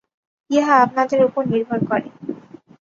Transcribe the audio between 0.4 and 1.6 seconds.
ইহা আপনাদের উপর